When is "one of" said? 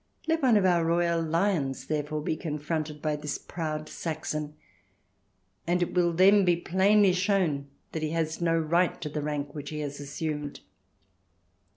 0.41-0.65